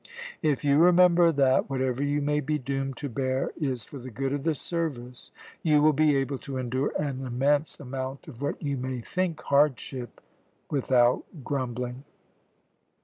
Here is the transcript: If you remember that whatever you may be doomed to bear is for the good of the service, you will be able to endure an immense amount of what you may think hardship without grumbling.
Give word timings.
If 0.41 0.63
you 0.65 0.79
remember 0.79 1.31
that 1.31 1.69
whatever 1.69 2.01
you 2.03 2.23
may 2.23 2.39
be 2.39 2.57
doomed 2.57 2.97
to 2.97 3.07
bear 3.07 3.51
is 3.55 3.83
for 3.85 3.99
the 3.99 4.09
good 4.09 4.33
of 4.33 4.41
the 4.41 4.55
service, 4.55 5.31
you 5.61 5.79
will 5.79 5.93
be 5.93 6.15
able 6.15 6.39
to 6.39 6.57
endure 6.57 6.91
an 6.99 7.23
immense 7.23 7.79
amount 7.79 8.27
of 8.27 8.41
what 8.41 8.59
you 8.59 8.77
may 8.77 9.01
think 9.01 9.39
hardship 9.41 10.19
without 10.71 11.23
grumbling. 11.43 12.03